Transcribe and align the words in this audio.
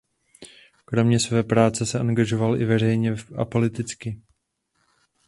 Kromě 0.85 1.19
své 1.19 1.43
práce 1.43 1.85
se 1.85 1.99
angažoval 1.99 2.61
i 2.61 2.65
veřejně 2.65 3.15
a 3.37 3.45
politicky. 3.45 4.21